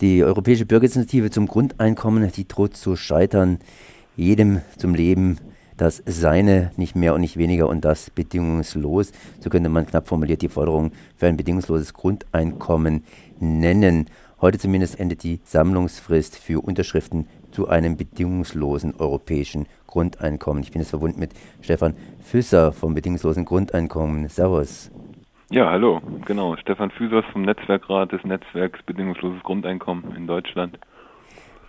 Die 0.00 0.22
Europäische 0.22 0.64
Bürgerinitiative 0.64 1.28
zum 1.28 1.48
Grundeinkommen, 1.48 2.30
die 2.30 2.46
droht 2.46 2.76
zu 2.76 2.94
scheitern. 2.94 3.58
Jedem 4.16 4.60
zum 4.76 4.94
Leben 4.94 5.38
das 5.76 6.04
Seine, 6.06 6.70
nicht 6.76 6.94
mehr 6.94 7.14
und 7.14 7.20
nicht 7.20 7.36
weniger 7.36 7.68
und 7.68 7.84
das 7.84 8.08
bedingungslos. 8.10 9.10
So 9.40 9.50
könnte 9.50 9.68
man 9.68 9.86
knapp 9.86 10.06
formuliert 10.06 10.42
die 10.42 10.48
Forderung 10.48 10.92
für 11.16 11.26
ein 11.26 11.36
bedingungsloses 11.36 11.94
Grundeinkommen 11.94 13.02
nennen. 13.40 14.06
Heute 14.40 14.58
zumindest 14.58 15.00
endet 15.00 15.24
die 15.24 15.40
Sammlungsfrist 15.44 16.36
für 16.36 16.60
Unterschriften 16.60 17.26
zu 17.50 17.66
einem 17.66 17.96
bedingungslosen 17.96 18.94
europäischen 19.00 19.66
Grundeinkommen. 19.88 20.62
Ich 20.62 20.70
bin 20.70 20.80
jetzt 20.80 20.90
verbunden 20.90 21.18
mit 21.18 21.32
Stefan 21.60 21.94
Füsser 22.22 22.72
vom 22.72 22.94
bedingungslosen 22.94 23.44
Grundeinkommen. 23.44 24.28
Servus. 24.28 24.92
Ja, 25.50 25.70
hallo, 25.70 26.02
genau. 26.26 26.56
Stefan 26.58 26.90
Füsers 26.90 27.24
vom 27.32 27.40
Netzwerkrat 27.40 28.12
des 28.12 28.22
Netzwerks 28.22 28.82
Bedingungsloses 28.82 29.42
Grundeinkommen 29.42 30.14
in 30.14 30.26
Deutschland. 30.26 30.78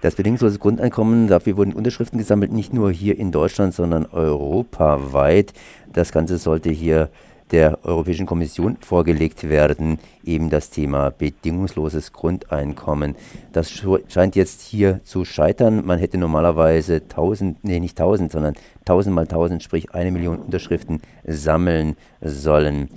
Das 0.02 0.16
bedingungslose 0.16 0.60
Grundeinkommen, 0.60 1.30
dafür 1.30 1.56
wurden 1.56 1.72
Unterschriften 1.72 2.18
gesammelt, 2.18 2.52
nicht 2.52 2.73
nur 2.73 2.92
hier 2.92 3.18
in 3.18 3.32
Deutschland, 3.32 3.73
sondern 3.73 4.06
europaweit. 4.06 5.54
Das 5.94 6.12
Ganze 6.12 6.40
sollte 6.40 6.70
hier 6.70 7.10
der 7.52 7.80
Europäischen 7.86 8.26
Kommission 8.26 8.78
vorgelegt 8.82 9.48
werden, 9.50 9.98
eben 10.26 10.50
das 10.50 10.70
Thema 10.72 11.09
bedingungsloses 11.09 12.12
Grundeinkommen. 12.12 13.16
Das 13.54 13.72
scheint 13.72 14.36
jetzt 14.36 14.62
hier 14.62 15.00
zu 15.06 15.23
scheitern. 15.23 15.86
Man 15.86 16.00
hätte 16.00 16.18
normalerweise 16.18 16.96
1000, 16.96 17.64
nee, 17.64 17.80
nicht 17.80 17.98
1000, 17.98 18.34
sondern 18.34 18.56
1000 18.82 19.16
mal 19.16 19.22
1000, 19.22 19.64
sprich 19.64 19.94
eine 19.94 20.12
Million 20.12 20.40
Unterschriften 20.40 21.02
sammeln 21.23 21.96
sollen. 22.22 22.90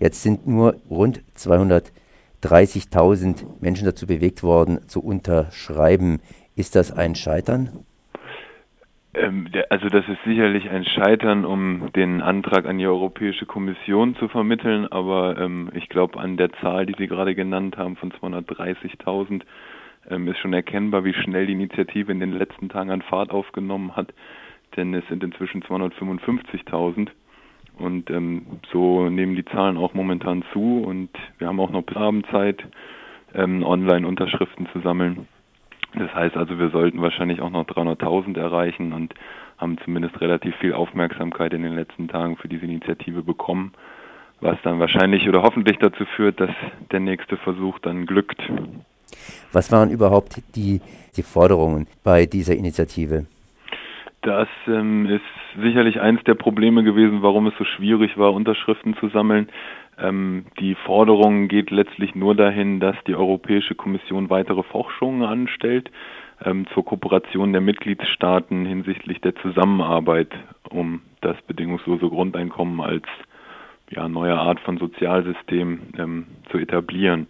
Jetzt 0.00 0.22
sind 0.22 0.46
nur 0.46 0.76
rund 0.88 1.20
230.000 1.36 3.60
Menschen 3.60 3.84
dazu 3.84 4.06
bewegt 4.06 4.42
worden, 4.42 4.88
zu 4.88 5.04
unterschreiben. 5.04 6.20
Ist 6.56 6.74
das 6.74 6.90
ein 6.90 7.14
Scheitern? 7.14 7.84
Ähm, 9.12 9.48
also 9.68 9.88
das 9.88 10.08
ist 10.08 10.24
sicherlich 10.24 10.70
ein 10.70 10.86
Scheitern, 10.86 11.44
um 11.44 11.92
den 11.94 12.22
Antrag 12.22 12.64
an 12.64 12.78
die 12.78 12.86
Europäische 12.86 13.44
Kommission 13.44 14.16
zu 14.16 14.28
vermitteln, 14.28 14.90
aber 14.90 15.36
ähm, 15.38 15.70
ich 15.74 15.90
glaube 15.90 16.18
an 16.18 16.38
der 16.38 16.50
Zahl, 16.54 16.86
die 16.86 16.94
Sie 16.96 17.06
gerade 17.06 17.34
genannt 17.34 17.76
haben, 17.76 17.96
von 17.96 18.10
230.000, 18.10 19.42
ähm, 20.08 20.28
ist 20.28 20.38
schon 20.38 20.54
erkennbar, 20.54 21.04
wie 21.04 21.12
schnell 21.12 21.46
die 21.46 21.52
Initiative 21.52 22.10
in 22.10 22.20
den 22.20 22.32
letzten 22.32 22.70
Tagen 22.70 22.90
an 22.90 23.02
Fahrt 23.02 23.32
aufgenommen 23.32 23.96
hat, 23.96 24.14
denn 24.76 24.94
es 24.94 25.06
sind 25.08 25.22
inzwischen 25.22 25.62
255.000 25.62 27.08
und 27.80 28.10
ähm, 28.10 28.46
so 28.72 29.08
nehmen 29.08 29.34
die 29.34 29.44
Zahlen 29.44 29.76
auch 29.76 29.94
momentan 29.94 30.44
zu 30.52 30.82
und 30.86 31.10
wir 31.38 31.48
haben 31.48 31.60
auch 31.60 31.70
noch 31.70 31.82
bis 31.82 31.96
Abendzeit, 31.96 32.62
ähm, 33.34 33.64
Online-Unterschriften 33.64 34.68
zu 34.72 34.80
sammeln. 34.80 35.26
Das 35.94 36.14
heißt 36.14 36.36
also, 36.36 36.58
wir 36.58 36.70
sollten 36.70 37.02
wahrscheinlich 37.02 37.40
auch 37.40 37.50
noch 37.50 37.64
300.000 37.66 38.38
erreichen 38.38 38.92
und 38.92 39.14
haben 39.58 39.76
zumindest 39.84 40.20
relativ 40.20 40.54
viel 40.56 40.72
Aufmerksamkeit 40.72 41.52
in 41.52 41.62
den 41.62 41.74
letzten 41.74 42.08
Tagen 42.08 42.36
für 42.36 42.48
diese 42.48 42.64
Initiative 42.64 43.22
bekommen, 43.22 43.72
was 44.40 44.56
dann 44.62 44.78
wahrscheinlich 44.78 45.28
oder 45.28 45.42
hoffentlich 45.42 45.78
dazu 45.78 46.04
führt, 46.16 46.40
dass 46.40 46.50
der 46.92 47.00
nächste 47.00 47.36
Versuch 47.36 47.78
dann 47.80 48.06
glückt. 48.06 48.40
Was 49.52 49.72
waren 49.72 49.90
überhaupt 49.90 50.40
die, 50.54 50.80
die 51.16 51.22
Forderungen 51.22 51.88
bei 52.04 52.26
dieser 52.26 52.54
Initiative? 52.54 53.26
Das 54.22 54.48
ähm, 54.66 55.06
ist 55.06 55.22
sicherlich 55.62 56.00
eines 56.00 56.22
der 56.24 56.34
Probleme 56.34 56.84
gewesen, 56.84 57.22
warum 57.22 57.46
es 57.46 57.54
so 57.56 57.64
schwierig 57.64 58.18
war, 58.18 58.34
Unterschriften 58.34 58.94
zu 58.96 59.08
sammeln. 59.08 59.48
Ähm, 59.98 60.44
die 60.58 60.74
Forderung 60.74 61.48
geht 61.48 61.70
letztlich 61.70 62.14
nur 62.14 62.34
dahin, 62.34 62.80
dass 62.80 62.96
die 63.06 63.14
Europäische 63.14 63.74
Kommission 63.74 64.28
weitere 64.28 64.62
Forschungen 64.62 65.22
anstellt 65.22 65.90
ähm, 66.44 66.66
zur 66.74 66.84
Kooperation 66.84 67.52
der 67.52 67.62
Mitgliedstaaten 67.62 68.66
hinsichtlich 68.66 69.22
der 69.22 69.34
Zusammenarbeit, 69.36 70.30
um 70.68 71.00
das 71.22 71.36
bedingungslose 71.46 72.08
Grundeinkommen 72.08 72.80
als 72.80 73.04
ja, 73.90 74.06
neue 74.08 74.38
Art 74.38 74.60
von 74.60 74.76
Sozialsystem 74.76 75.80
ähm, 75.98 76.26
zu 76.50 76.58
etablieren. 76.58 77.28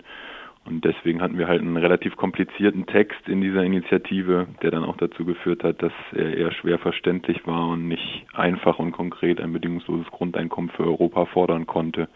Und 0.71 0.85
deswegen 0.85 1.21
hatten 1.21 1.37
wir 1.37 1.49
halt 1.49 1.61
einen 1.61 1.77
relativ 1.77 2.17
komplizierten 2.17 2.87
Text 2.87 3.29
in 3.29 3.41
dieser 3.41 3.65
Initiative, 3.65 4.47
der 4.63 4.71
dann 4.71 4.85
auch 4.85 4.97
dazu 4.97 5.25
geführt 5.25 5.65
hat, 5.65 5.83
dass 5.83 5.93
er 6.13 6.37
eher 6.37 6.53
schwer 6.53 6.79
verständlich 6.79 7.47
war 7.47 7.69
und 7.69 7.89
nicht 7.89 8.27
einfach 8.35 8.79
und 8.79 8.93
konkret 8.93 9.41
ein 9.41 9.53
bedingungsloses 9.53 10.07
Grundeinkommen 10.11 10.71
für 10.71 10.85
Europa 10.85 11.27
fordern 11.27 11.67
konnte 11.67 12.09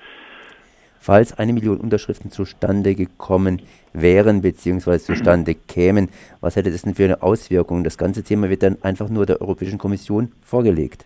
falls 1.04 1.38
eine 1.38 1.52
Million 1.52 1.76
Unterschriften 1.80 2.30
zustande 2.30 2.94
gekommen 2.94 3.60
wären 3.92 4.40
bzw. 4.40 4.98
zustande 4.98 5.54
kämen. 5.54 6.08
Was 6.40 6.56
hätte 6.56 6.70
das 6.70 6.80
denn 6.80 6.94
für 6.94 7.04
eine 7.04 7.22
Auswirkung? 7.22 7.84
Das 7.84 7.98
ganze 7.98 8.22
Thema 8.22 8.48
wird 8.48 8.62
dann 8.62 8.78
einfach 8.82 9.10
nur 9.10 9.26
der 9.26 9.42
Europäischen 9.42 9.76
Kommission 9.76 10.32
vorgelegt. 10.40 11.04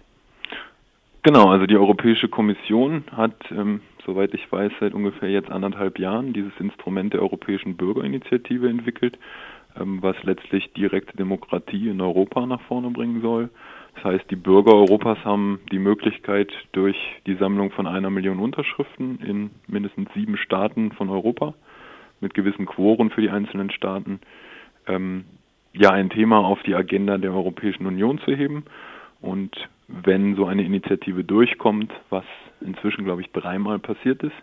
Genau, 1.23 1.51
also 1.51 1.67
die 1.67 1.77
Europäische 1.77 2.29
Kommission 2.29 3.05
hat, 3.15 3.35
ähm, 3.51 3.81
soweit 4.07 4.35
ich 4.35 4.51
weiß, 4.51 4.73
seit 4.81 4.95
ungefähr 4.95 5.29
jetzt 5.29 5.51
anderthalb 5.51 5.99
Jahren 5.99 6.33
dieses 6.33 6.53
Instrument 6.61 7.13
der 7.13 7.23
Europäischen 7.23 7.77
Bürgerinitiative 7.77 8.69
entwickelt, 8.69 9.19
ähm, 9.79 10.01
was 10.01 10.17
letztlich 10.23 10.73
direkte 10.75 11.17
Demokratie 11.17 11.89
in 11.89 12.01
Europa 12.01 12.47
nach 12.47 12.61
vorne 12.63 12.91
bringen 12.91 13.21
soll. 13.21 13.51
Das 13.97 14.05
heißt, 14.05 14.31
die 14.31 14.37
Bürger 14.37 14.75
Europas 14.75 15.19
haben 15.25 15.59
die 15.73 15.81
Möglichkeit, 15.81 16.53
durch 16.71 16.97
die 17.27 17.35
Sammlung 17.35 17.73
von 17.73 17.89
einer 17.89 18.11
Million 18.11 18.39
Unterschriften 18.39 19.19
in 19.21 19.51
mindestens 19.67 20.09
sieben 20.15 20.37
Staaten 20.37 20.93
von 20.93 21.09
Europa 21.09 21.55
mit 22.21 22.33
gewissen 22.35 22.65
Quoren 22.65 23.11
für 23.11 23.23
die 23.23 23.31
einzelnen 23.31 23.71
Staaten 23.71 24.21
ähm, 24.87 25.25
ja 25.73 25.91
ein 25.91 26.11
Thema 26.11 26.39
auf 26.39 26.63
die 26.63 26.75
Agenda 26.75 27.19
der 27.19 27.33
Europäischen 27.33 27.87
Union 27.87 28.19
zu 28.19 28.35
heben. 28.35 28.65
Und 29.21 29.57
wenn 29.89 30.37
so 30.37 30.47
eine 30.47 30.63
Initiative 30.63 31.25
durchkommt, 31.25 31.93
was 32.11 32.25
inzwischen, 32.61 33.05
glaube 33.05 33.23
ich, 33.23 33.31
dreimal 33.33 33.79
passiert 33.79 34.23
ist, 34.23 34.37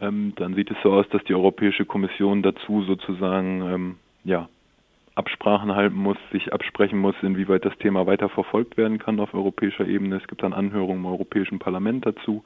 ähm, 0.00 0.32
dann 0.36 0.54
sieht 0.54 0.70
es 0.70 0.76
so 0.82 0.92
aus, 0.92 1.08
dass 1.10 1.22
die 1.24 1.34
Europäische 1.34 1.84
Kommission 1.84 2.42
dazu 2.42 2.82
sozusagen 2.82 3.62
ähm, 3.62 3.96
ja, 4.24 4.48
Absprachen 5.14 5.74
halten 5.74 5.96
muss, 5.96 6.16
sich 6.32 6.52
absprechen 6.52 6.98
muss, 6.98 7.14
inwieweit 7.22 7.64
das 7.64 7.76
Thema 7.78 8.06
weiter 8.06 8.28
verfolgt 8.28 8.76
werden 8.76 8.98
kann 8.98 9.20
auf 9.20 9.34
europäischer 9.34 9.86
Ebene. 9.86 10.16
Es 10.16 10.26
gibt 10.28 10.42
dann 10.42 10.52
Anhörungen 10.52 11.00
im 11.00 11.06
Europäischen 11.06 11.58
Parlament 11.58 12.06
dazu 12.06 12.42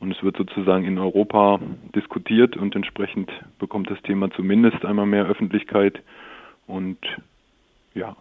und 0.00 0.10
es 0.10 0.22
wird 0.22 0.36
sozusagen 0.36 0.84
in 0.84 0.98
Europa 0.98 1.60
diskutiert 1.94 2.56
und 2.56 2.74
entsprechend 2.74 3.30
bekommt 3.60 3.88
das 3.88 4.02
Thema 4.02 4.30
zumindest 4.32 4.84
einmal 4.84 5.06
mehr 5.06 5.26
Öffentlichkeit 5.26 6.02
und 6.66 6.98
ja. 7.94 8.16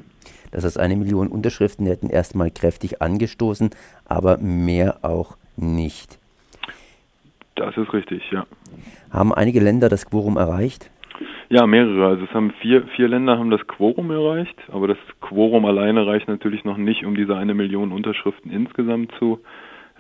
Das 0.51 0.65
heißt, 0.65 0.79
eine 0.79 0.95
Million 0.95 1.27
Unterschriften 1.27 1.85
hätten 1.85 2.09
erstmal 2.09 2.51
kräftig 2.51 3.01
angestoßen, 3.01 3.69
aber 4.05 4.37
mehr 4.37 4.99
auch 5.03 5.37
nicht. 5.55 6.19
Das 7.55 7.75
ist 7.77 7.93
richtig, 7.93 8.23
ja. 8.31 8.45
Haben 9.11 9.33
einige 9.33 9.59
Länder 9.59 9.89
das 9.89 10.05
Quorum 10.05 10.37
erreicht? 10.37 10.89
Ja, 11.49 11.67
mehrere. 11.67 12.07
Also 12.07 12.23
es 12.23 12.33
haben 12.33 12.51
vier, 12.61 12.83
vier 12.95 13.09
Länder 13.09 13.37
haben 13.37 13.49
das 13.49 13.67
Quorum 13.67 14.09
erreicht, 14.09 14.55
aber 14.71 14.87
das 14.87 14.97
Quorum 15.19 15.65
alleine 15.65 16.07
reicht 16.07 16.29
natürlich 16.29 16.63
noch 16.63 16.77
nicht, 16.77 17.05
um 17.05 17.13
diese 17.13 17.35
eine 17.35 17.53
Million 17.53 17.91
Unterschriften 17.91 18.51
insgesamt 18.51 19.11
zu 19.19 19.41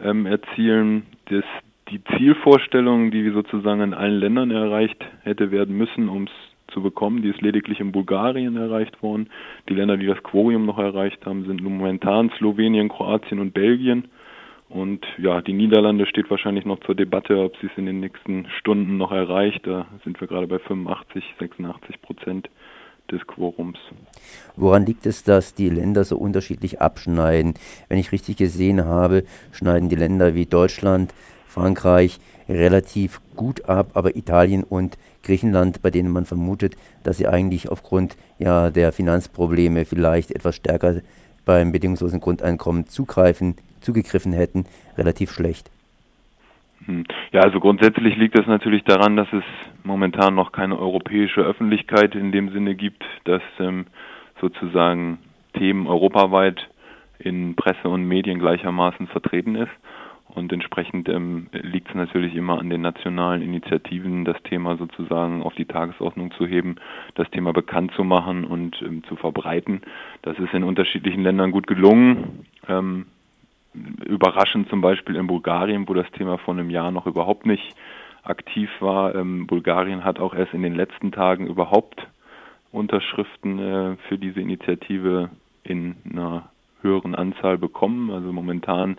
ähm, 0.01 0.25
erzielen. 0.25 1.05
Das, 1.25 1.43
die 1.89 2.01
Zielvorstellung, 2.15 3.11
die 3.11 3.29
sozusagen 3.31 3.81
in 3.81 3.93
allen 3.93 4.19
Ländern 4.19 4.49
erreicht 4.49 5.03
hätte 5.23 5.51
werden 5.51 5.77
müssen, 5.77 6.07
um 6.07 6.23
es 6.23 6.31
zu 6.73 6.81
bekommen, 6.81 7.21
die 7.21 7.29
ist 7.29 7.41
lediglich 7.41 7.79
in 7.79 7.91
Bulgarien 7.91 8.57
erreicht 8.57 9.01
worden. 9.01 9.29
Die 9.69 9.73
Länder, 9.73 9.97
die 9.97 10.07
das 10.07 10.21
Quorum 10.23 10.65
noch 10.65 10.77
erreicht 10.77 11.25
haben, 11.25 11.45
sind 11.45 11.61
momentan 11.61 12.31
Slowenien, 12.37 12.89
Kroatien 12.89 13.39
und 13.39 13.53
Belgien. 13.53 14.05
Und 14.69 15.05
ja, 15.17 15.41
die 15.41 15.53
Niederlande 15.53 16.05
steht 16.05 16.29
wahrscheinlich 16.29 16.65
noch 16.65 16.79
zur 16.81 16.95
Debatte, 16.95 17.37
ob 17.43 17.57
sie 17.57 17.67
es 17.67 17.77
in 17.77 17.85
den 17.85 17.99
nächsten 17.99 18.47
Stunden 18.59 18.97
noch 18.97 19.11
erreicht. 19.11 19.67
Da 19.67 19.85
sind 20.05 20.19
wir 20.21 20.27
gerade 20.27 20.47
bei 20.47 20.59
85, 20.59 21.23
86 21.39 22.01
Prozent 22.01 22.49
des 23.11 23.25
Quorums. 23.27 23.77
Woran 24.55 24.85
liegt 24.85 25.05
es, 25.05 25.23
dass 25.23 25.53
die 25.53 25.69
Länder 25.69 26.05
so 26.05 26.17
unterschiedlich 26.17 26.79
abschneiden? 26.79 27.55
Wenn 27.89 27.99
ich 27.99 28.13
richtig 28.13 28.37
gesehen 28.37 28.85
habe, 28.85 29.25
schneiden 29.51 29.89
die 29.89 29.95
Länder 29.95 30.35
wie 30.35 30.45
Deutschland, 30.45 31.13
Frankreich 31.51 32.19
relativ 32.49 33.21
gut 33.35 33.65
ab, 33.69 33.91
aber 33.93 34.15
Italien 34.15 34.63
und 34.63 34.97
Griechenland, 35.23 35.81
bei 35.81 35.91
denen 35.91 36.11
man 36.11 36.25
vermutet, 36.25 36.75
dass 37.03 37.17
sie 37.17 37.27
eigentlich 37.27 37.69
aufgrund 37.69 38.17
ja, 38.39 38.69
der 38.69 38.91
Finanzprobleme 38.91 39.85
vielleicht 39.85 40.31
etwas 40.31 40.55
stärker 40.55 41.01
beim 41.45 41.71
bedingungslosen 41.71 42.19
Grundeinkommen 42.19 42.87
zugreifen 42.87 43.55
zugegriffen 43.81 44.33
hätten, 44.33 44.65
relativ 44.97 45.31
schlecht. 45.31 45.69
Hm. 46.85 47.03
Ja, 47.31 47.41
also 47.41 47.59
grundsätzlich 47.59 48.15
liegt 48.15 48.37
das 48.37 48.47
natürlich 48.47 48.83
daran, 48.83 49.15
dass 49.15 49.31
es 49.33 49.43
momentan 49.83 50.35
noch 50.35 50.51
keine 50.51 50.79
europäische 50.79 51.41
Öffentlichkeit 51.41 52.15
in 52.15 52.31
dem 52.31 52.51
Sinne 52.51 52.75
gibt, 52.75 53.03
dass 53.25 53.41
ähm, 53.59 53.85
sozusagen 54.39 55.19
Themen 55.53 55.87
europaweit 55.87 56.69
in 57.19 57.55
Presse 57.55 57.87
und 57.89 58.07
Medien 58.07 58.39
gleichermaßen 58.39 59.07
vertreten 59.07 59.55
ist. 59.55 59.71
Und 60.33 60.51
entsprechend 60.53 61.09
ähm, 61.09 61.47
liegt 61.51 61.89
es 61.89 61.95
natürlich 61.95 62.35
immer 62.35 62.59
an 62.59 62.69
den 62.69 62.81
nationalen 62.81 63.41
Initiativen, 63.41 64.25
das 64.25 64.41
Thema 64.43 64.77
sozusagen 64.77 65.43
auf 65.43 65.53
die 65.55 65.65
Tagesordnung 65.65 66.31
zu 66.31 66.45
heben, 66.47 66.75
das 67.15 67.29
Thema 67.31 67.53
bekannt 67.53 67.91
zu 67.95 68.03
machen 68.03 68.45
und 68.45 68.81
ähm, 68.81 69.03
zu 69.05 69.15
verbreiten. 69.15 69.81
Das 70.21 70.37
ist 70.39 70.53
in 70.53 70.63
unterschiedlichen 70.63 71.23
Ländern 71.23 71.51
gut 71.51 71.67
gelungen. 71.67 72.45
Ähm, 72.67 73.07
überraschend 74.05 74.69
zum 74.69 74.81
Beispiel 74.81 75.15
in 75.15 75.27
Bulgarien, 75.27 75.87
wo 75.87 75.93
das 75.93 76.09
Thema 76.11 76.37
vor 76.37 76.53
einem 76.53 76.69
Jahr 76.69 76.91
noch 76.91 77.07
überhaupt 77.07 77.45
nicht 77.45 77.75
aktiv 78.23 78.69
war. 78.79 79.15
Ähm, 79.15 79.47
Bulgarien 79.47 80.03
hat 80.03 80.19
auch 80.19 80.33
erst 80.33 80.53
in 80.53 80.61
den 80.61 80.75
letzten 80.75 81.11
Tagen 81.11 81.47
überhaupt 81.47 82.07
Unterschriften 82.71 83.59
äh, 83.59 83.95
für 84.07 84.17
diese 84.17 84.39
Initiative 84.39 85.29
in 85.63 85.95
einer 86.09 86.49
höheren 86.81 87.15
Anzahl 87.15 87.57
bekommen. 87.57 88.11
Also 88.11 88.31
momentan 88.31 88.97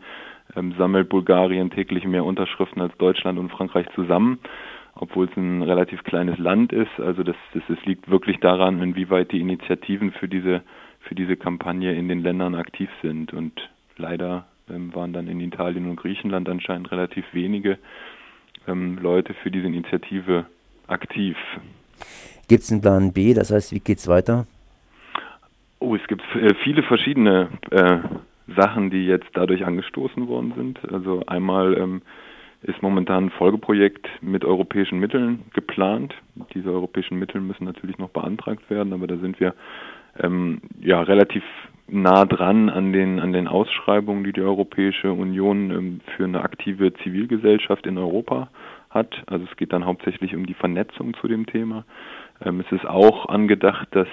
ähm, 0.56 0.74
sammelt 0.78 1.08
Bulgarien 1.08 1.70
täglich 1.70 2.04
mehr 2.04 2.24
Unterschriften 2.24 2.80
als 2.80 2.96
Deutschland 2.98 3.38
und 3.38 3.50
Frankreich 3.50 3.86
zusammen, 3.94 4.38
obwohl 4.94 5.26
es 5.26 5.36
ein 5.36 5.62
relativ 5.62 6.04
kleines 6.04 6.38
Land 6.38 6.72
ist. 6.72 6.98
Also 6.98 7.22
das, 7.22 7.36
das, 7.54 7.62
das 7.68 7.78
liegt 7.84 8.10
wirklich 8.10 8.38
daran, 8.40 8.82
inwieweit 8.82 9.32
die 9.32 9.40
Initiativen 9.40 10.12
für 10.12 10.28
diese, 10.28 10.62
für 11.00 11.14
diese 11.14 11.36
Kampagne 11.36 11.94
in 11.94 12.08
den 12.08 12.22
Ländern 12.22 12.54
aktiv 12.54 12.90
sind. 13.00 13.32
Und 13.32 13.52
leider 13.96 14.46
ähm, 14.70 14.94
waren 14.94 15.12
dann 15.12 15.28
in 15.28 15.40
Italien 15.40 15.88
und 15.88 15.96
Griechenland 15.96 16.48
anscheinend 16.48 16.90
relativ 16.92 17.24
wenige 17.32 17.78
ähm, 18.66 18.98
Leute 19.00 19.34
für 19.34 19.50
diese 19.50 19.66
Initiative 19.66 20.46
aktiv. 20.86 21.36
Gibt 22.48 22.62
es 22.62 22.72
einen 22.72 22.80
Plan 22.80 23.12
B? 23.12 23.34
Das 23.34 23.50
heißt, 23.50 23.72
wie 23.72 23.80
geht 23.80 23.98
es 23.98 24.08
weiter? 24.08 24.46
Oh, 25.78 25.96
es 25.96 26.06
gibt 26.06 26.22
äh, 26.36 26.54
viele 26.62 26.82
verschiedene 26.82 27.48
äh, 27.70 27.98
Sachen, 28.56 28.90
die 28.90 29.06
jetzt 29.06 29.28
dadurch 29.34 29.64
angestoßen 29.64 30.28
worden 30.28 30.52
sind. 30.56 30.92
Also 30.92 31.22
einmal 31.26 31.76
ähm, 31.78 32.02
ist 32.62 32.82
momentan 32.82 33.26
ein 33.26 33.30
Folgeprojekt 33.30 34.08
mit 34.20 34.44
europäischen 34.44 34.98
Mitteln 34.98 35.44
geplant. 35.52 36.14
Diese 36.54 36.70
europäischen 36.70 37.18
Mittel 37.18 37.40
müssen 37.40 37.64
natürlich 37.64 37.98
noch 37.98 38.10
beantragt 38.10 38.68
werden, 38.70 38.92
aber 38.92 39.06
da 39.06 39.16
sind 39.16 39.40
wir 39.40 39.54
ähm, 40.18 40.60
ja 40.80 41.02
relativ 41.02 41.42
nah 41.88 42.24
dran 42.24 42.68
an 42.68 42.92
den 42.92 43.18
an 43.18 43.32
den 43.32 43.48
Ausschreibungen, 43.48 44.24
die 44.24 44.32
die 44.32 44.40
Europäische 44.40 45.12
Union 45.12 45.70
ähm, 45.70 46.00
für 46.16 46.24
eine 46.24 46.42
aktive 46.42 46.92
Zivilgesellschaft 46.94 47.86
in 47.86 47.98
Europa 47.98 48.48
hat. 48.90 49.22
Also 49.26 49.46
es 49.50 49.56
geht 49.56 49.72
dann 49.72 49.84
hauptsächlich 49.84 50.34
um 50.34 50.46
die 50.46 50.54
Vernetzung 50.54 51.14
zu 51.14 51.28
dem 51.28 51.46
Thema. 51.46 51.84
Ähm, 52.44 52.60
es 52.60 52.70
ist 52.72 52.86
auch 52.86 53.26
angedacht, 53.28 53.88
dass 53.90 54.08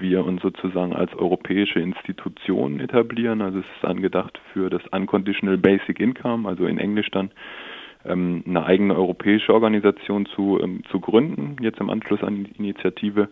wir 0.00 0.24
uns 0.24 0.42
sozusagen 0.42 0.94
als 0.94 1.14
europäische 1.14 1.80
Institution 1.80 2.80
etablieren. 2.80 3.42
Also 3.42 3.60
es 3.60 3.66
ist 3.76 3.84
angedacht 3.84 4.40
für 4.52 4.70
das 4.70 4.82
Unconditional 4.90 5.58
Basic 5.58 6.00
Income, 6.00 6.48
also 6.48 6.66
in 6.66 6.78
Englisch 6.78 7.10
dann 7.10 7.30
ähm, 8.04 8.42
eine 8.46 8.64
eigene 8.64 8.94
europäische 8.96 9.52
Organisation 9.52 10.26
zu, 10.26 10.58
ähm, 10.62 10.82
zu 10.90 11.00
gründen, 11.00 11.56
jetzt 11.60 11.80
im 11.80 11.90
Anschluss 11.90 12.22
an 12.22 12.44
die 12.44 12.52
Initiative. 12.58 13.28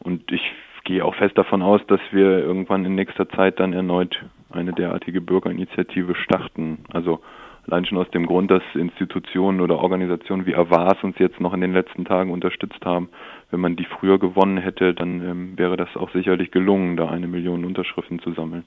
Und 0.00 0.30
ich 0.32 0.42
gehe 0.84 1.04
auch 1.04 1.14
fest 1.14 1.36
davon 1.38 1.62
aus, 1.62 1.80
dass 1.86 2.00
wir 2.10 2.38
irgendwann 2.38 2.84
in 2.84 2.94
nächster 2.94 3.28
Zeit 3.28 3.60
dann 3.60 3.72
erneut 3.72 4.24
eine 4.50 4.72
derartige 4.72 5.20
Bürgerinitiative 5.20 6.14
starten. 6.14 6.78
Also 6.92 7.20
Allein 7.66 7.84
schon 7.84 7.98
aus 7.98 8.10
dem 8.10 8.26
Grund, 8.26 8.50
dass 8.50 8.62
Institutionen 8.74 9.60
oder 9.60 9.78
Organisationen 9.78 10.46
wie 10.46 10.54
Avas 10.54 11.02
uns 11.02 11.18
jetzt 11.18 11.40
noch 11.40 11.52
in 11.52 11.60
den 11.60 11.72
letzten 11.72 12.04
Tagen 12.04 12.30
unterstützt 12.30 12.84
haben. 12.84 13.08
Wenn 13.50 13.60
man 13.60 13.76
die 13.76 13.84
früher 13.84 14.18
gewonnen 14.18 14.56
hätte, 14.56 14.94
dann 14.94 15.22
ähm, 15.22 15.58
wäre 15.58 15.76
das 15.76 15.94
auch 15.96 16.10
sicherlich 16.12 16.50
gelungen, 16.50 16.96
da 16.96 17.08
eine 17.08 17.28
Million 17.28 17.64
Unterschriften 17.64 18.18
zu 18.20 18.32
sammeln. 18.32 18.64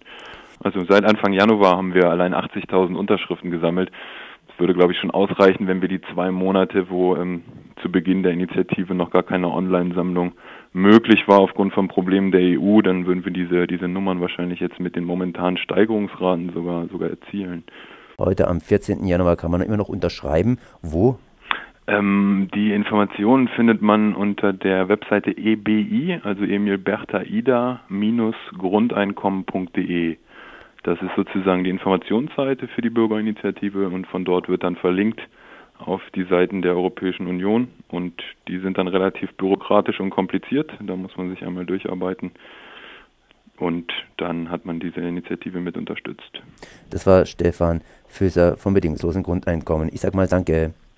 Also 0.64 0.82
seit 0.88 1.06
Anfang 1.06 1.34
Januar 1.34 1.78
haben 1.78 1.94
wir 1.94 2.10
allein 2.10 2.34
80.000 2.34 2.96
Unterschriften 2.96 3.52
gesammelt. 3.52 3.92
Es 4.54 4.60
würde, 4.60 4.74
glaube 4.74 4.94
ich, 4.94 5.00
schon 5.00 5.12
ausreichen, 5.12 5.68
wenn 5.68 5.82
wir 5.82 5.90
die 5.90 6.02
zwei 6.14 6.30
Monate, 6.30 6.90
wo 6.90 7.16
ähm, 7.16 7.44
zu 7.82 7.92
Beginn 7.92 8.22
der 8.22 8.34
Initiative 8.34 8.94
noch 8.94 9.10
gar 9.10 9.24
keine 9.24 9.52
Online-Sammlung 9.52 10.34
möglich 10.74 11.28
war 11.28 11.40
aufgrund 11.40 11.74
von 11.74 11.88
Problemen 11.88 12.32
der 12.32 12.60
EU, 12.60 12.82
dann 12.82 13.06
würden 13.06 13.26
wir 13.26 13.34
diese, 13.34 13.68
diese 13.68 13.88
Nummern 13.88 14.22
wahrscheinlich 14.22 14.60
jetzt 14.60 14.80
mit 14.80 14.96
den 14.96 15.06
momentanen 15.06 15.58
Steigerungsraten 15.58 16.52
sogar, 16.54 16.88
sogar 16.88 17.10
erzielen. 17.10 17.64
Heute 18.24 18.48
am 18.48 18.62
14. 18.62 19.06
Januar 19.06 19.36
kann 19.36 19.52
man 19.52 19.60
immer 19.60 19.76
noch 19.76 19.90
unterschreiben. 19.90 20.58
Wo? 20.82 21.20
Ähm, 21.88 22.48
die 22.56 22.72
Informationen 22.72 23.50
findet 23.50 23.82
man 23.82 24.16
unter 24.16 24.54
der 24.54 24.88
Webseite 24.88 25.32
EBI, 25.32 26.22
also 26.24 26.46
Emil 26.46 26.78
Bertha 26.78 27.24
Ida 27.24 27.82
Grundeinkommen.de. 28.58 30.16
Das 30.84 31.02
ist 31.02 31.12
sozusagen 31.18 31.66
die 31.66 31.70
Informationsseite 31.70 32.70
für 32.70 32.82
die 32.82 32.90
Bürgerinitiative 32.90 33.90
und 33.90 34.08
von 34.08 34.24
dort 34.24 34.48
wird 34.48 34.64
dann 34.64 34.78
verlinkt 34.78 35.20
auf 35.80 36.02
die 36.16 36.24
Seiten 36.24 36.62
der 36.62 36.78
Europäischen 36.78 37.28
Union 37.28 37.68
und 37.90 38.24
die 38.48 38.60
sind 38.60 38.78
dann 38.78 38.88
relativ 38.88 39.34
bürokratisch 39.34 40.00
und 40.00 40.12
kompliziert. 40.12 40.72
Da 40.80 40.96
muss 40.96 41.18
man 41.18 41.30
sich 41.30 41.46
einmal 41.46 41.66
durcharbeiten. 41.66 42.32
Und 43.58 43.92
dann 44.18 44.50
hat 44.50 44.66
man 44.66 44.80
diese 44.80 45.00
Initiative 45.00 45.60
mit 45.60 45.78
unterstützt. 45.78 46.42
Das 46.90 47.06
war 47.06 47.26
Stefan 47.26 47.82
Füßer 48.14 48.58
vom 48.58 48.76
bedingungslosen 48.76 49.24
Grundeinkommen. 49.24 49.90
Ich 49.92 50.02
sage 50.02 50.16
mal 50.16 50.28
danke. 50.28 50.72